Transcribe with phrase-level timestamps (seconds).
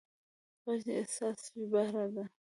[0.63, 2.23] غږ د احساس ژباړه ده